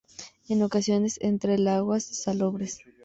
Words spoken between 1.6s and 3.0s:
aguas salobres.